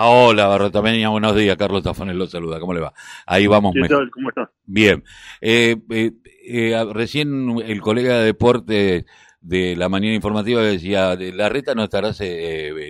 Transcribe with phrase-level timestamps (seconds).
[0.00, 1.56] Ah, hola, Barrotameña, buenos días.
[1.56, 2.60] Carlos Tafanel lo saluda.
[2.60, 2.92] ¿Cómo le va?
[3.26, 3.74] Ahí vamos.
[3.74, 4.08] ¿Qué tal?
[4.12, 4.48] ¿Cómo está?
[4.64, 5.02] Bien.
[5.40, 6.12] Eh, eh,
[6.46, 9.06] eh, recién el colega de deporte
[9.40, 12.12] de la mañana informativa decía, ¿la reta no estará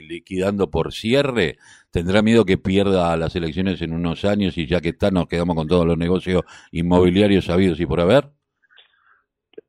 [0.06, 1.56] liquidando por cierre?
[1.90, 5.56] ¿Tendrá miedo que pierda las elecciones en unos años y ya que está nos quedamos
[5.56, 8.25] con todos los negocios inmobiliarios sabidos y por haber?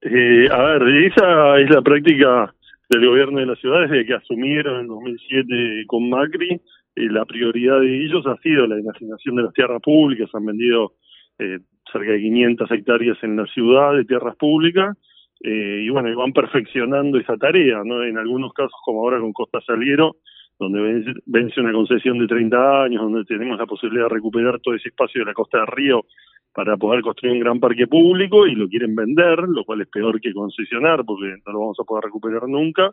[0.04, 2.54] a ver, esa es la práctica
[2.90, 6.62] del gobierno de la ciudad desde que asumieron en 2007 con Macri
[7.08, 10.94] la prioridad de ellos ha sido la enajenación de las tierras públicas, han vendido
[11.38, 11.60] eh,
[11.92, 14.98] cerca de 500 hectáreas en la ciudad de tierras públicas,
[15.42, 18.04] eh, y bueno, van perfeccionando esa tarea, ¿no?
[18.04, 20.18] En algunos casos, como ahora con Costa Saliero,
[20.60, 24.90] donde vence una concesión de 30 años, donde tenemos la posibilidad de recuperar todo ese
[24.90, 26.06] espacio de la costa del río
[26.54, 30.20] para poder construir un gran parque público y lo quieren vender, lo cual es peor
[30.20, 32.92] que concesionar porque no lo vamos a poder recuperar nunca.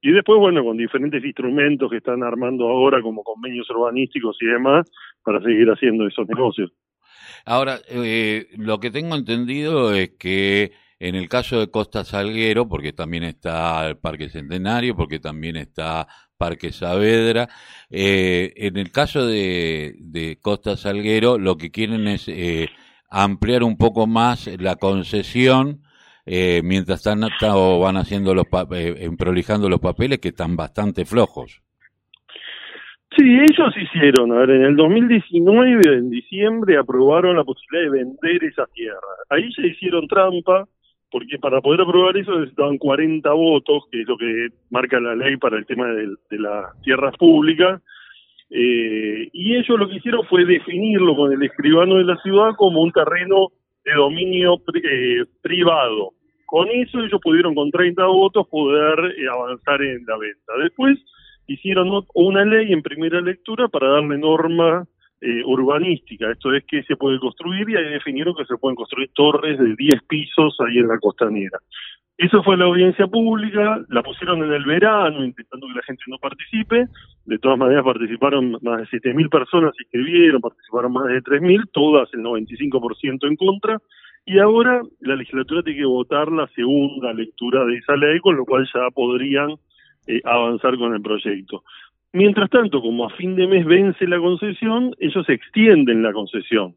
[0.00, 4.88] Y después, bueno, con diferentes instrumentos que están armando ahora, como convenios urbanísticos y demás,
[5.24, 6.70] para seguir haciendo esos negocios.
[7.44, 12.92] Ahora, eh, lo que tengo entendido es que en el caso de Costa Salguero, porque
[12.92, 16.06] también está el Parque Centenario, porque también está
[16.36, 17.48] Parque Saavedra,
[17.90, 22.68] eh, en el caso de, de, Costa Salguero, lo que quieren es eh,
[23.10, 25.82] ampliar un poco más la concesión
[26.30, 31.62] eh, mientras están o van haciendo los eh, prolijando los papeles que están bastante flojos.
[33.16, 38.44] Sí, ellos hicieron, a ver, en el 2019, en diciembre, aprobaron la posibilidad de vender
[38.44, 39.02] esas tierras.
[39.30, 40.68] Ahí se hicieron trampa,
[41.10, 45.38] porque para poder aprobar eso necesitaban 40 votos, que es lo que marca la ley
[45.38, 47.80] para el tema de, las tierras públicas,
[48.50, 52.82] eh, y ellos lo que hicieron fue definirlo con el escribano de la ciudad como
[52.82, 53.48] un terreno
[53.84, 56.12] de dominio eh, privado.
[56.48, 60.54] Con eso ellos pudieron con 30 votos poder eh, avanzar en la venta.
[60.62, 60.98] Después
[61.46, 64.86] hicieron una ley en primera lectura para darle norma
[65.20, 69.10] eh, urbanística, esto es que se puede construir y ahí definieron que se pueden construir
[69.14, 71.58] torres de 10 pisos ahí en la costanera.
[72.16, 76.16] Eso fue la audiencia pública, la pusieron en el verano intentando que la gente no
[76.16, 76.86] participe,
[77.26, 82.08] de todas maneras participaron más de 7.000 personas, se inscribieron, participaron más de 3.000, todas
[82.14, 83.78] el 95% en contra,
[84.28, 88.44] y ahora la legislatura tiene que votar la segunda lectura de esa ley, con lo
[88.44, 89.52] cual ya podrían
[90.06, 91.64] eh, avanzar con el proyecto.
[92.12, 96.74] Mientras tanto, como a fin de mes vence la concesión, ellos extienden la concesión.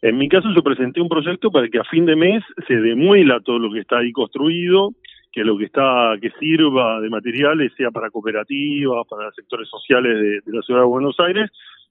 [0.00, 3.40] En mi caso yo presenté un proyecto para que a fin de mes se demuela
[3.40, 4.90] todo lo que está ahí construido,
[5.32, 10.52] que lo que está que sirva de materiales sea para cooperativas, para sectores sociales de
[10.52, 11.50] la ciudad de Buenos Aires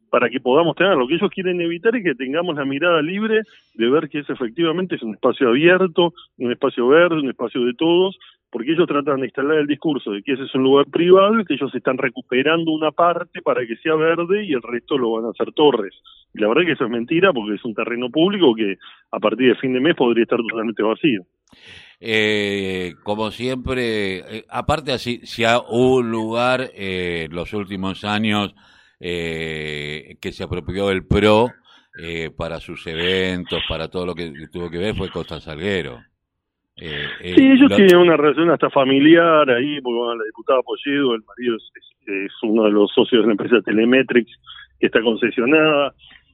[0.09, 0.95] para que podamos tener.
[0.95, 3.41] Lo que ellos quieren evitar es que tengamos la mirada libre
[3.73, 7.73] de ver que es efectivamente es un espacio abierto, un espacio verde, un espacio de
[7.73, 8.17] todos,
[8.49, 11.45] porque ellos tratan de instalar el discurso de que ese es un lugar privado y
[11.45, 15.25] que ellos están recuperando una parte para que sea verde y el resto lo van
[15.25, 15.93] a hacer torres.
[16.33, 18.77] Y la verdad que eso es mentira porque es un terreno público que
[19.11, 21.23] a partir de fin de mes podría estar totalmente vacío.
[21.99, 28.55] Eh, como siempre, eh, aparte así, si hay un lugar eh, los últimos años
[29.00, 31.51] eh, que se apropió el PRO
[32.01, 36.00] eh, para sus eventos, para todo lo que tuvo que ver, fue Costa Salguero.
[36.78, 41.55] Eh, sí, ellos tienen una relación hasta familiar ahí, porque la diputada Polledo, el marido
[41.55, 44.31] es, uno de los socios de la empresa Telemetrics,
[44.79, 45.94] que está concesionada.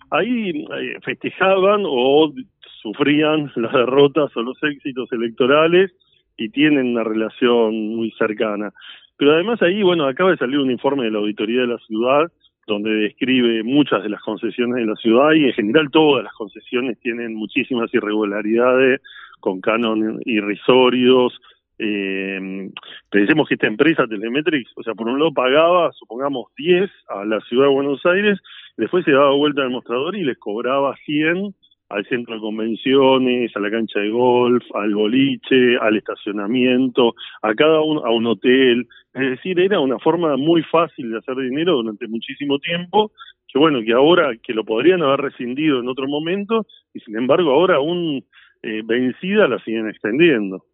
[0.10, 0.66] Ahí
[1.04, 2.34] festejaban o
[2.82, 5.92] sufrían las derrotas o los éxitos electorales
[6.38, 8.74] y tienen una relación muy cercana.
[9.18, 12.32] Pero además ahí, bueno, acaba de salir un informe de la auditoría de la ciudad
[12.68, 17.00] donde describe muchas de las concesiones de la ciudad y en general todas las concesiones
[17.00, 19.02] tienen muchísimas irregularidades
[19.40, 21.40] con canon irrisorios.
[21.80, 22.70] Eh,
[23.10, 27.40] pensemos que esta empresa Telemetrics, o sea, por un lado pagaba, supongamos, 10 a la
[27.42, 28.40] ciudad de Buenos Aires,
[28.78, 31.56] después se daba vuelta al mostrador y les cobraba 100
[31.92, 37.82] al centro de convenciones, a la cancha de golf, al boliche, al estacionamiento, a cada
[37.82, 38.88] uno, a un hotel.
[39.14, 43.12] Es decir, era una forma muy fácil de hacer dinero durante muchísimo tiempo,
[43.48, 47.52] que bueno, que ahora, que lo podrían haber rescindido en otro momento, y sin embargo
[47.52, 48.24] ahora aún
[48.64, 50.66] eh, vencida la siguen extendiendo.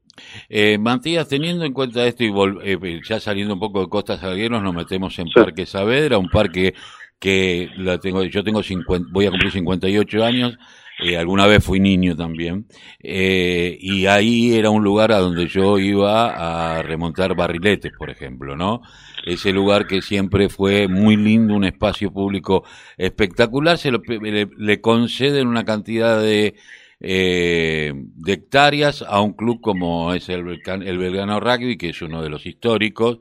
[0.49, 4.61] Eh, Matías, teniendo en cuenta esto y eh, ya saliendo un poco de Costa Salgueros,
[4.61, 6.73] nos metemos en Parque Saavedra, un parque
[7.19, 10.57] que la tengo, yo tengo 50, voy a cumplir 58 años,
[10.99, 12.67] eh, alguna vez fui niño también,
[12.99, 18.55] eh, y ahí era un lugar a donde yo iba a remontar barriletes, por ejemplo,
[18.55, 18.81] ¿no?
[19.25, 22.63] Ese lugar que siempre fue muy lindo, un espacio público
[22.97, 26.55] espectacular, se le, conceden una cantidad de,
[26.99, 32.21] eh, de hectáreas a un club como es el, el Belgrano Rugby, que es uno
[32.23, 33.19] de los históricos,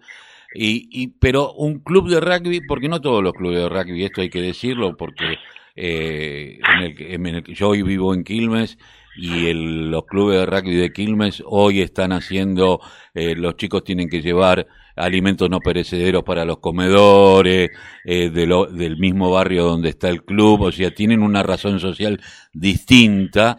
[0.55, 4.23] Y, y, pero un club de rugby, porque no todos los clubes de rugby, esto
[4.23, 5.37] hay que decirlo, porque
[5.77, 6.59] eh,
[6.99, 8.79] en, el, yo hoy vivo en Quilmes
[9.17, 12.81] y el, los clubes de rugby de Quilmes hoy están haciendo,
[13.15, 17.71] eh, los chicos tienen que llevar alimentos no perecederos para los comedores,
[18.05, 22.21] eh, del mismo barrio donde está el club, o sea, tienen una razón social
[22.53, 23.57] distinta.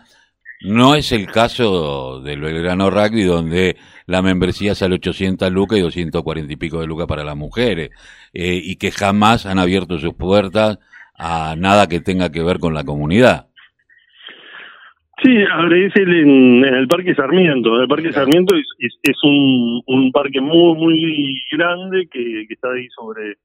[0.62, 3.78] No es el caso del Belgrano Rugby, donde
[4.08, 7.92] la membresía sale 800 lucas y 240 y pico de lucas para las mujeres,
[8.34, 10.80] eh, y que jamás han abierto sus puertas
[11.18, 13.48] a nada que tenga que ver con la comunidad.
[15.24, 17.81] Sí, agradece en, el Parque Sarmiento.
[17.81, 18.68] El Parque Sarmiento es,
[19.02, 23.38] es, un, un, parque muy, muy grande que, que está ahí sobre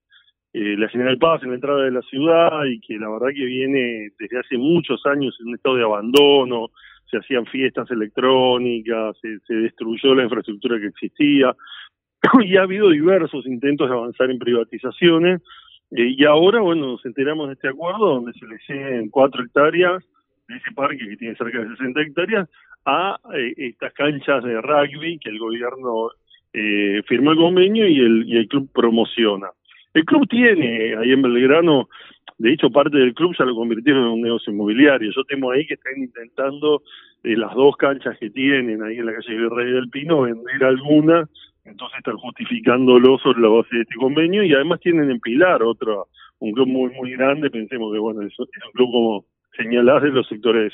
[0.53, 3.47] eh, la General Paz, en la entrada de la ciudad, y que la verdad que
[3.47, 6.71] viene desde hace muchos años en un estado de abandono.
[7.11, 11.55] Se hacían fiestas electrónicas, se, se destruyó la infraestructura que existía,
[12.45, 15.41] y ha habido diversos intentos de avanzar en privatizaciones.
[15.95, 20.03] Eh, y ahora, bueno, nos enteramos de este acuerdo donde se le ceden cuatro hectáreas
[20.49, 22.49] ese parque que tiene cerca de 60 hectáreas
[22.85, 26.11] a eh, estas canchas de rugby que el gobierno
[26.53, 29.49] eh, firmó el convenio y el, y el club promociona.
[29.95, 31.89] El club tiene ahí en Belgrano,
[32.39, 35.13] de hecho parte del club ya lo convirtieron en un negocio inmobiliario.
[35.15, 36.83] Yo temo ahí que están intentando
[37.23, 41.29] de las dos canchas que tienen ahí en la calle Rey del Pino vender alguna,
[41.65, 46.09] entonces están justificándolo sobre la base de este convenio y además tienen en Pilar otro,
[46.39, 49.25] un club muy muy grande, pensemos que bueno, es un club como
[49.57, 50.73] señalás de los sectores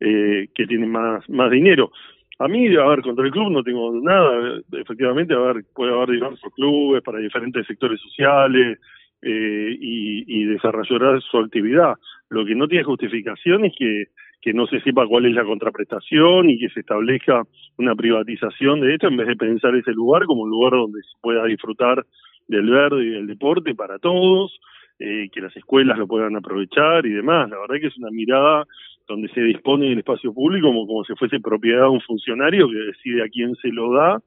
[0.00, 1.90] eh, que tienen más, más dinero.
[2.38, 4.60] A mí, a ver, contra el club no tengo nada.
[4.72, 8.78] Efectivamente, a ver, puede haber diversos clubes para diferentes sectores sociales
[9.22, 11.94] eh, y, y desarrollar su actividad.
[12.30, 14.04] Lo que no tiene justificación es que,
[14.40, 17.42] que no se sepa cuál es la contraprestación y que se establezca
[17.76, 21.18] una privatización de esto en vez de pensar ese lugar como un lugar donde se
[21.20, 22.04] pueda disfrutar
[22.48, 24.58] del verde y del deporte para todos
[24.98, 27.48] eh, que las escuelas lo puedan aprovechar y demás.
[27.50, 28.66] La verdad que es una mirada
[29.08, 32.76] donde se dispone del espacio público como, como si fuese propiedad de un funcionario que
[32.76, 34.20] decide a quién se lo da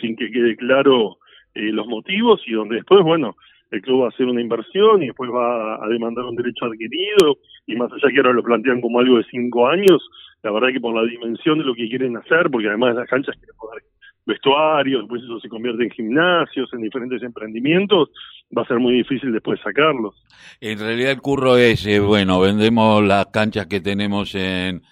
[0.00, 1.16] sin que quede claro
[1.54, 3.36] eh, los motivos y donde después, bueno,
[3.70, 7.38] el club va a hacer una inversión y después va a demandar un derecho adquirido
[7.66, 10.08] y más allá que ahora lo plantean como algo de cinco años,
[10.42, 13.10] la verdad que por la dimensión de lo que quieren hacer, porque además de las
[13.10, 13.82] canchas quieren poner
[14.24, 18.10] vestuarios, después eso se convierte en gimnasios, en diferentes emprendimientos,
[18.56, 20.14] va a ser muy difícil después sacarlos.
[20.60, 24.82] En realidad el curro es, eh, bueno, vendemos las canchas que tenemos en,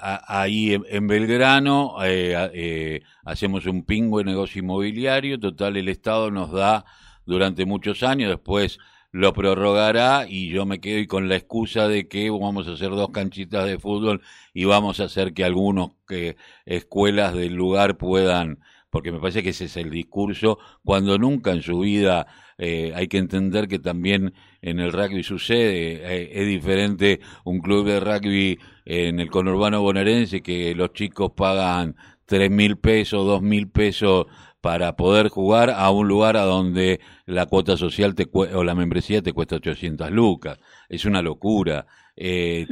[0.00, 6.84] ahí en, Belgrano, eh, eh, hacemos un pingo negocio inmobiliario, total el Estado nos da
[7.28, 8.78] durante muchos años, después
[9.12, 13.10] lo prorrogará y yo me quedo con la excusa de que vamos a hacer dos
[13.10, 14.22] canchitas de fútbol
[14.54, 18.60] y vamos a hacer que algunos que escuelas del lugar puedan
[18.90, 22.26] porque me parece que ese es el discurso, cuando nunca en su vida
[22.56, 24.32] eh, hay que entender que también
[24.62, 30.40] en el rugby sucede, eh, es diferente un club de rugby en el conurbano bonaerense
[30.40, 34.26] que los chicos pagan tres mil pesos, dos mil pesos
[34.60, 39.22] para poder jugar a un lugar a donde la cuota social te o la membresía
[39.22, 40.58] te cuesta 800 lucas.
[40.88, 41.86] Es una locura.
[42.16, 42.66] Eh,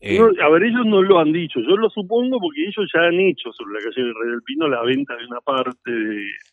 [0.00, 3.18] eh, a ver, ellos no lo han dicho, yo lo supongo porque ellos ya han
[3.18, 5.90] hecho sobre la calle del Rey del Pino la venta de una parte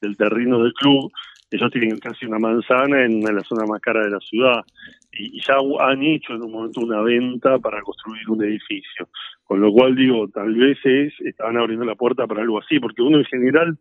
[0.01, 1.11] del terreno del club.
[1.51, 4.63] Ellos tienen casi una manzana en la zona más cara de la ciudad
[5.11, 9.09] y, ya han hecho en un momento una venta para construir un edificio.
[9.43, 13.01] Con lo cual digo, tal vez es, estaban abriendo la puerta para algo así, porque
[13.01, 13.77] uno en general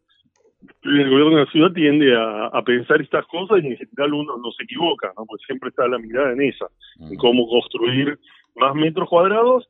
[0.83, 4.51] el gobierno de la ciudad tiende a, pensar estas cosas y en general uno no
[4.53, 5.25] se equivoca, ¿no?
[5.27, 6.67] Pues siempre está la mirada en esa,
[7.01, 8.19] en cómo construir
[8.57, 9.69] más metros cuadrados,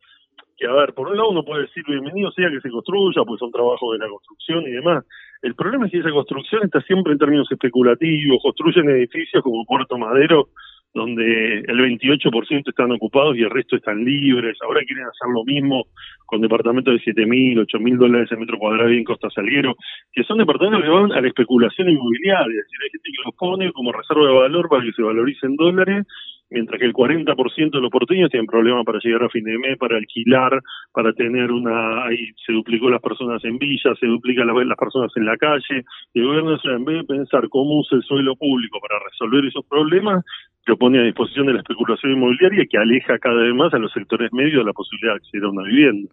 [0.57, 3.39] que a ver, por un lado uno puede decir bienvenido sea que se construya, pues
[3.39, 5.05] son trabajos de la construcción y demás.
[5.43, 9.97] El problema es que esa construcción está siempre en términos especulativos, construyen edificios como Puerto
[9.99, 10.49] Madero,
[10.95, 14.57] donde el 28% están ocupados y el resto están libres.
[14.63, 15.87] Ahora quieren hacer lo mismo
[16.27, 19.77] con departamentos de 7.000, 8.000 dólares el metro cuadrado en Costa Salguero,
[20.13, 22.61] que son departamentos que van a la especulación inmobiliaria.
[22.61, 25.57] Es decir, hay gente que los pone como reserva de valor para que se valoricen
[25.57, 26.07] dólares
[26.51, 29.77] mientras que el 40% de los porteños tienen problemas para llegar a fin de mes,
[29.79, 30.61] para alquilar,
[30.93, 35.13] para tener una, ahí se duplicó las personas en villas, se duplican las, las personas
[35.17, 39.01] en la calle, el gobierno en vez de pensar cómo usa el suelo público para
[39.05, 40.25] resolver esos problemas,
[40.67, 43.93] lo pone a disposición de la especulación inmobiliaria que aleja cada vez más a los
[43.93, 46.11] sectores medios de la posibilidad de acceder a una vivienda.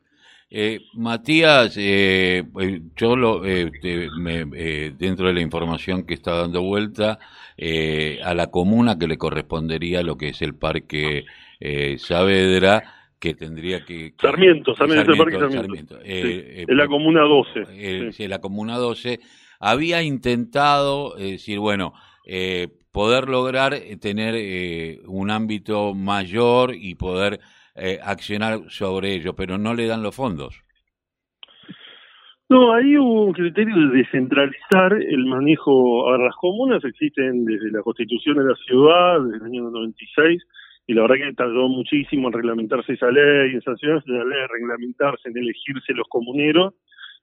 [0.50, 3.72] Eh, Matías, eh, pues, yo lo, eh,
[4.18, 7.20] me, eh, dentro de la información que está dando vuelta,
[7.58, 11.26] eh, a la comuna que le correspondería lo que es el Parque
[11.98, 12.84] Saavedra,
[13.20, 14.14] que tendría que...
[14.22, 16.00] Sarmiento, Sarmiento, el Parque Sarmiento.
[16.02, 18.12] es la Comuna 12.
[18.12, 18.28] Sí.
[18.28, 19.20] la Comuna 12
[19.60, 21.94] había intentado decir, bueno,
[22.26, 27.40] eh, poder lograr tener eh, un ámbito mayor y poder
[27.76, 30.64] eh, accionar sobre ello, pero no le dan los fondos.
[32.48, 36.14] No, hay un criterio de descentralizar el manejo.
[36.14, 40.44] A las comunas existen desde la constitución de la ciudad, desde el año 96,
[40.88, 44.50] y la verdad que tardó muchísimo en reglamentarse esa ley, en sancionarse la ley, en
[44.50, 46.76] reglamentarse, en elegirse los comuneros,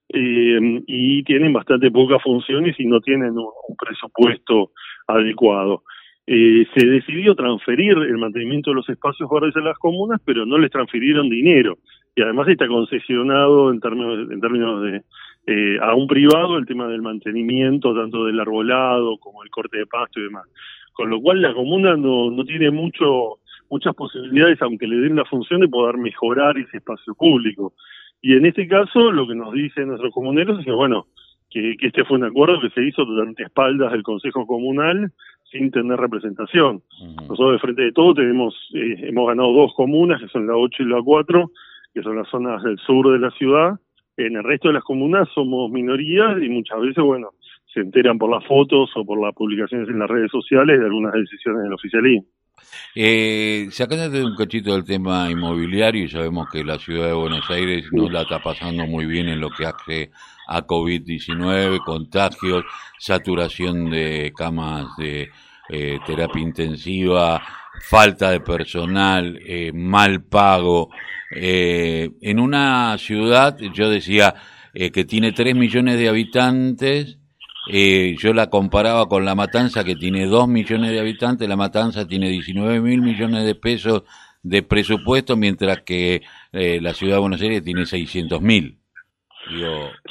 [0.09, 4.73] eh, y tienen bastante pocas funciones y no tienen un, presupuesto
[5.07, 5.85] adecuado.
[6.27, 10.59] Eh, se decidió transferir el mantenimiento de los espacios verdes a las comunas, pero no
[10.59, 11.79] les transfirieron dinero.
[12.15, 15.03] Y además está concesionado en términos, en términos de
[15.45, 19.87] eh, a un privado el tema del mantenimiento, tanto del arbolado como el corte de
[19.87, 20.45] pasto y demás.
[20.93, 25.69] Con lo cual la comuna no, tiene muchas posibilidades, aunque le den la función de
[25.69, 27.73] poder mejorar ese espacio público.
[28.21, 31.07] Y en este caso, lo que nos dicen nuestros comuneros es que, bueno,
[31.51, 35.13] que, este fue un acuerdo que se hizo durante espaldas del Consejo Comunal
[35.53, 36.83] sin tener representación.
[37.29, 40.83] Nosotros de frente de todo tenemos, eh, hemos ganado dos comunas, que son la 8
[40.83, 41.51] y la 4,
[41.95, 43.79] que son las zonas del sur de la ciudad.
[44.17, 47.31] En el resto de las comunas somos minorías y muchas veces, bueno,
[47.73, 51.13] se enteran por las fotos o por las publicaciones en las redes sociales de algunas
[51.13, 52.27] decisiones del oficialismo.
[52.95, 57.87] Eh, sacándote un cachito del tema inmobiliario, y sabemos que la ciudad de Buenos Aires
[57.93, 60.11] no la está pasando muy bien en lo que hace
[60.47, 62.65] a COVID-19, contagios,
[62.99, 65.31] saturación de camas de
[65.69, 67.43] eh, terapia intensiva,
[67.81, 70.91] falta de personal, eh, mal pago.
[71.35, 74.35] Eh, en una ciudad, yo decía,
[74.75, 77.19] que tiene 3 millones de habitantes,
[77.71, 82.07] eh, yo la comparaba con La Matanza, que tiene 2 millones de habitantes, La Matanza
[82.07, 84.03] tiene 19 mil millones de pesos
[84.43, 88.79] de presupuesto, mientras que eh, la ciudad de Buenos Aires tiene 600 mil.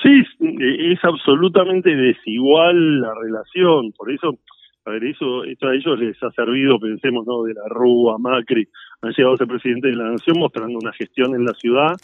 [0.03, 4.37] Sí, es absolutamente desigual la relación, por eso,
[4.85, 7.43] a ver, eso, esto a ellos les ha servido, pensemos, ¿no?
[7.43, 8.67] De la Rúa, Macri,
[9.01, 11.95] han llegado a ser presidente de la Nación mostrando una gestión en la ciudad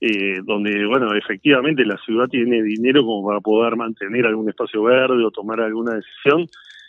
[0.00, 5.24] eh, donde, bueno, efectivamente la ciudad tiene dinero como para poder mantener algún espacio verde
[5.24, 6.46] o tomar alguna decisión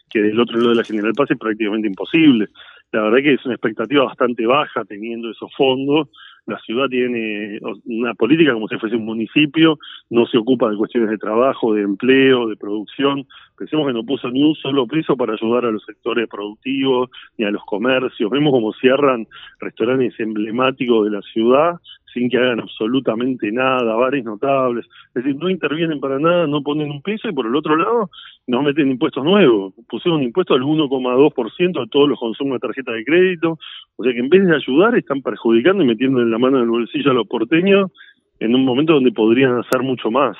[0.09, 2.47] que del otro lado de la General Paz es prácticamente imposible.
[2.91, 6.09] La verdad que es una expectativa bastante baja teniendo esos fondos.
[6.45, 9.79] La ciudad tiene una política como si fuese un municipio,
[10.12, 13.25] no se ocupa de cuestiones de trabajo, de empleo, de producción.
[13.57, 17.45] Pensemos que no puso ni un solo peso para ayudar a los sectores productivos ni
[17.45, 18.29] a los comercios.
[18.29, 19.27] Vemos cómo cierran
[19.59, 21.75] restaurantes emblemáticos de la ciudad
[22.15, 26.89] sin que hagan absolutamente nada, bares notables, es decir, no intervienen para nada, no ponen
[26.89, 28.10] un peso y por el otro lado
[28.48, 32.93] no meten impuestos nuevos, pusieron un impuesto al 1,2% de todos los consumos de tarjeta
[32.93, 33.60] de crédito,
[33.98, 36.63] o sea que en vez de ayudar están perjudicando y metiendo en la mano en
[36.63, 37.91] el bolsillo a los porteños
[38.39, 40.38] en un momento donde podrían hacer mucho más.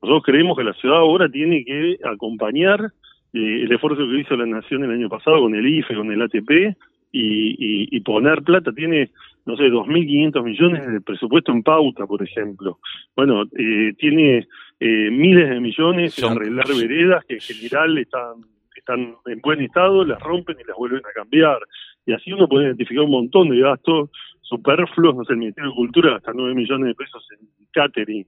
[0.00, 2.92] Nosotros creemos que la ciudad ahora tiene que acompañar
[3.32, 6.22] eh, el esfuerzo que hizo la Nación el año pasado con el IFE, con el
[6.22, 6.76] ATP,
[7.12, 8.72] y, y poner plata.
[8.72, 9.10] Tiene
[9.48, 12.80] no sé, 2.500 millones de presupuesto en pauta, por ejemplo.
[13.16, 14.46] Bueno, eh, tiene
[14.78, 18.34] eh, miles de millones en arreglar veredas que en general están,
[18.76, 21.60] están en buen estado, las rompen y las vuelven a cambiar.
[22.04, 24.10] Y así uno puede identificar un montón de gastos
[24.42, 28.26] superfluos, no sé, el Ministerio de Cultura gasta 9 millones de pesos en catering.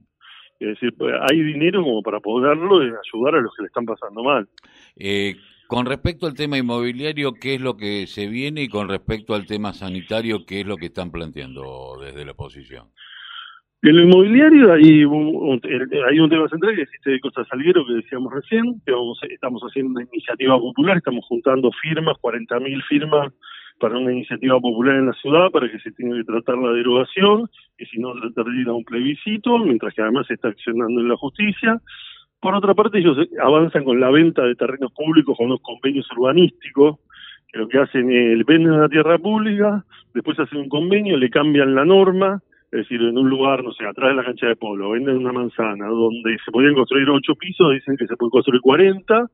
[0.58, 0.94] Es decir,
[1.28, 4.48] hay dinero como para poderlo y ayudar a los que le están pasando mal.
[4.96, 5.36] Eh,
[5.70, 8.62] con respecto al tema inmobiliario, ¿qué es lo que se viene?
[8.62, 12.88] Y con respecto al tema sanitario, ¿qué es lo que están planteando desde la oposición?
[13.82, 18.82] En lo inmobiliario hay un, tema central que existe de Costa Salguero que decíamos recién,
[18.84, 23.32] que vamos, estamos haciendo una iniciativa popular, estamos juntando firmas, 40.000 firmas
[23.78, 27.48] para una iniciativa popular en la ciudad para que se tenga que tratar la derogación
[27.78, 31.00] y si no tratar de ir a un plebiscito, mientras que además se está accionando
[31.00, 31.80] en la justicia.
[32.40, 36.98] Por otra parte, ellos avanzan con la venta de terrenos públicos con los convenios urbanísticos,
[37.52, 41.74] que lo que hacen es venden una tierra pública, después hacen un convenio, le cambian
[41.74, 42.40] la norma,
[42.72, 45.32] es decir, en un lugar, no sé, atrás de la cancha de polo, venden una
[45.32, 49.28] manzana donde se podían construir ocho pisos, dicen que se pueden construir cuarenta,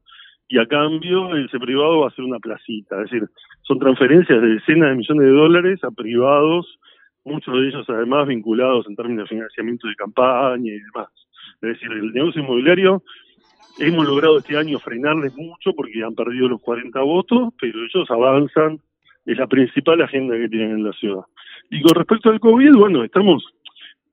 [0.49, 2.97] y a cambio ese privado va a hacer una placita.
[3.03, 3.29] Es decir,
[3.63, 6.79] son transferencias de decenas de millones de dólares a privados,
[7.25, 11.26] muchos de ellos además vinculados en términos de financiamiento de campaña y demás.
[11.63, 13.03] Es decir, el negocio inmobiliario
[13.79, 18.81] hemos logrado este año frenarles mucho porque han perdido los 40 votos, pero ellos avanzan,
[19.25, 21.23] es la principal agenda que tienen en la ciudad.
[21.71, 23.45] Y con respecto al COVID, bueno, estamos,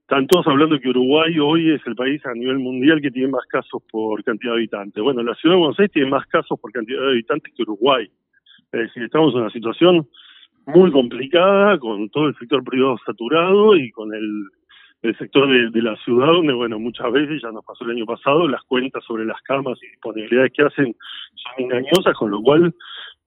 [0.01, 3.45] están todos hablando que Uruguay hoy es el país a nivel mundial que tiene más
[3.47, 5.03] casos por cantidad de habitantes.
[5.03, 8.09] Bueno, la ciudad de Buenos Aires tiene más casos por cantidad de habitantes que Uruguay.
[8.71, 10.07] Es decir, estamos en una situación
[10.65, 14.45] muy complicada, con todo el sector privado saturado y con el
[15.03, 18.47] el sector de, la ciudad, donde, bueno, muchas veces, ya nos pasó el año pasado,
[18.47, 20.95] las cuentas sobre las camas y disponibilidades que hacen
[21.35, 22.73] son engañosas, con lo cual,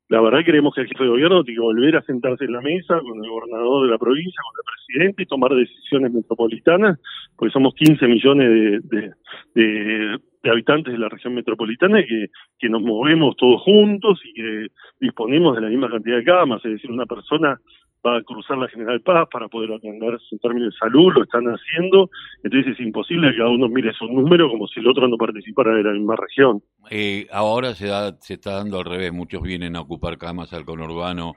[0.09, 2.62] la verdad creemos que el jefe de gobierno tiene que volver a sentarse en la
[2.62, 6.99] mesa con el gobernador de la provincia, con el presidente y tomar decisiones metropolitanas,
[7.37, 9.12] porque somos 15 millones de,
[9.54, 12.28] de, habitantes de la región metropolitana que,
[12.59, 14.66] que nos movemos todos juntos y que
[14.99, 17.61] disponemos de la misma cantidad de camas, es decir, una persona
[18.04, 21.44] va a cruzar la General Paz para poder atender su término de salud, lo están
[21.46, 22.10] haciendo,
[22.42, 25.72] entonces es imposible que cada uno mire su número como si el otro no participara
[25.72, 26.62] de la misma región.
[26.90, 30.64] Eh, ahora se, da, se está dando al revés, muchos vienen a ocupar camas al
[30.64, 31.34] conurbano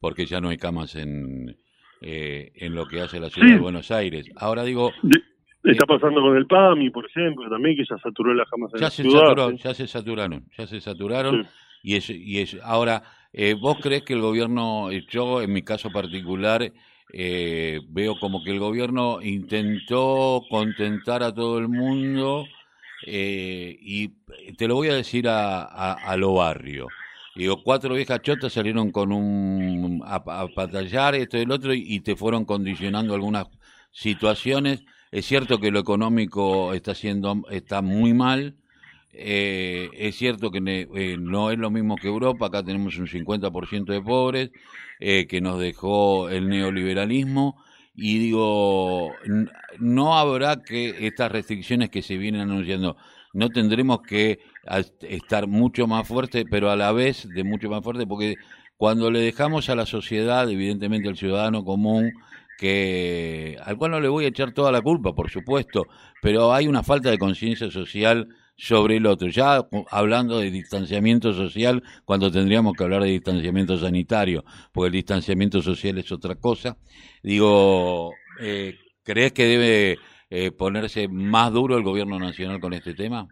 [0.00, 1.56] porque ya no hay camas en,
[2.00, 4.28] eh, en lo que hace la ciudad de Buenos Aires.
[4.36, 4.90] Ahora digo...
[5.64, 8.80] Está eh, pasando con el PAMI, por ejemplo, también que ya saturó las camas en
[8.80, 9.52] ya la se ciudad.
[9.62, 11.46] Ya se saturaron, ya se saturaron.
[11.84, 13.02] Y, es, y es, ahora
[13.32, 16.72] eh, ¿Vos crees que el gobierno, yo en mi caso particular,
[17.14, 22.46] eh, veo como que el gobierno intentó contentar a todo el mundo
[23.06, 24.08] eh, y
[24.56, 26.88] te lo voy a decir a, a, lo barrio.
[27.34, 32.00] Digo, cuatro viejas chotas salieron con un a, a patallar esto y el otro y,
[32.00, 33.46] te fueron condicionando algunas
[33.90, 34.84] situaciones.
[35.10, 38.56] Es cierto que lo económico está siendo está muy mal,
[39.12, 43.92] eh, es cierto que eh, no es lo mismo que Europa, acá tenemos un 50%
[43.92, 44.50] de pobres,
[45.00, 47.62] eh, que nos dejó el neoliberalismo,
[47.94, 49.12] y digo,
[49.78, 52.96] no habrá que estas restricciones que se vienen anunciando,
[53.34, 54.40] no tendremos que
[55.02, 58.38] estar mucho más fuertes, pero a la vez de mucho más fuerte, porque
[58.78, 62.12] cuando le dejamos a la sociedad, evidentemente al ciudadano común,
[62.56, 65.88] que al cual no le voy a echar toda la culpa, por supuesto,
[66.20, 69.28] pero hay una falta de conciencia social sobre el otro.
[69.28, 75.62] Ya hablando de distanciamiento social, cuando tendríamos que hablar de distanciamiento sanitario, porque el distanciamiento
[75.62, 76.76] social es otra cosa.
[77.22, 79.98] Digo, eh, ¿crees que debe
[80.30, 83.28] eh, ponerse más duro el gobierno nacional con este tema?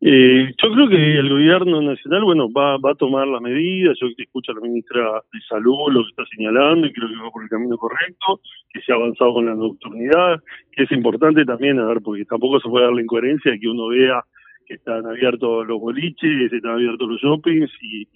[0.00, 3.98] Eh, yo creo que el gobierno nacional, bueno, va, va a tomar las medidas.
[4.00, 7.30] Yo escucho a la ministra de Salud lo que está señalando y creo que va
[7.30, 8.40] por el camino correcto,
[8.72, 10.40] que se ha avanzado con la nocturnidad,
[10.70, 13.68] que es importante también, a ver, porque tampoco se puede dar la incoherencia de que
[13.68, 14.24] uno vea
[14.66, 18.06] que están abiertos los boliches, están abiertos los shoppings y,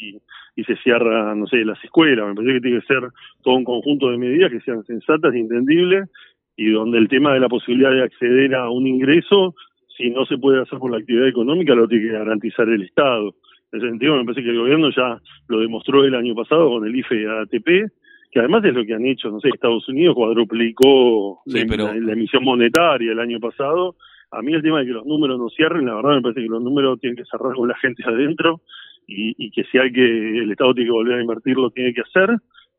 [0.62, 2.28] se cierran, no sé, las escuelas.
[2.28, 3.08] Me parece que tiene que ser
[3.42, 6.08] todo un conjunto de medidas que sean sensatas, entendibles
[6.54, 9.54] y donde el tema de la posibilidad de acceder a un ingreso
[9.96, 13.34] si no se puede hacer por la actividad económica, lo tiene que garantizar el Estado.
[13.72, 16.86] En ese sentido, me parece que el gobierno ya lo demostró el año pasado con
[16.86, 17.90] el IFE ATP,
[18.30, 21.60] que además es lo que han hecho, no sé, Estados Unidos cuadruplicó la,
[22.12, 23.96] emisión monetaria el año pasado.
[24.30, 26.48] A mí el tema de que los números no cierren, la verdad me parece que
[26.48, 28.62] los números tienen que cerrar con la gente adentro
[29.06, 31.92] y, y que si hay que, el Estado tiene que volver a invertir, lo tiene
[31.92, 32.30] que hacer.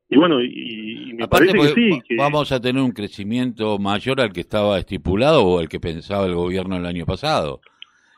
[0.09, 2.15] Y bueno, y, me parece que sí.
[2.17, 6.35] Vamos a tener un crecimiento mayor al que estaba estipulado o al que pensaba el
[6.35, 7.61] gobierno el año pasado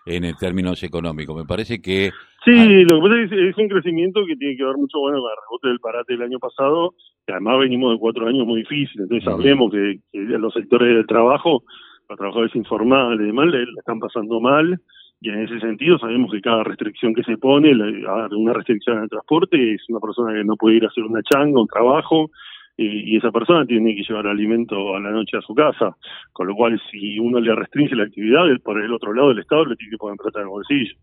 [0.06, 1.36] en términos económicos.
[1.36, 2.12] Me parece que...
[2.43, 5.19] Sí, lo que pasa es que es un crecimiento que tiene que ver mucho bueno
[5.19, 6.93] con el rebote del parate del año pasado,
[7.26, 11.08] que además venimos de cuatro años muy difíciles, entonces sabemos que, que los sectores del
[11.08, 11.63] trabajo,
[12.08, 14.80] los trabajadores informales y demás, le están pasando mal,
[15.21, 19.73] y en ese sentido sabemos que cada restricción que se pone, una restricción el transporte,
[19.73, 22.30] es una persona que no puede ir a hacer una changa, un trabajo,
[22.78, 25.95] y, esa persona tiene que llevar alimento a la noche a su casa,
[26.34, 29.65] con lo cual si uno le restringe la actividad, por el otro lado del Estado
[29.65, 30.95] le tiene que poner plata en el bolsillo.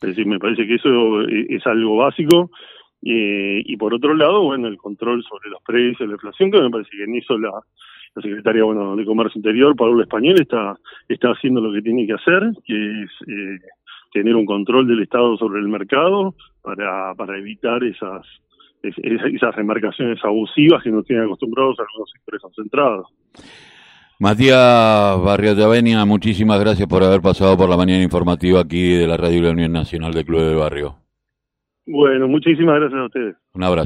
[0.00, 2.50] Es decir, me parece que eso es, algo básico.
[3.02, 6.70] Eh, y por otro lado, bueno, el control sobre los precios, la inflación, que me
[6.70, 7.50] parece que en eso la,
[8.16, 10.76] la secretaria bueno de Comercio Interior, Pablo Español, está,
[11.08, 13.58] está haciendo lo que tiene que hacer, que es eh,
[14.12, 18.26] tener un control del Estado sobre el mercado para, para evitar esas,
[18.82, 23.06] esas remarcaciones abusivas que nos tienen acostumbrados algunos sectores concentrados.
[24.18, 29.06] Matías Barrio de Avenia, muchísimas gracias por haber pasado por la mañana informativa aquí de
[29.06, 30.96] la Radio de la Unión Nacional de Club del Barrio.
[31.86, 33.36] Bueno, muchísimas gracias a ustedes.
[33.52, 33.84] Un abrazo.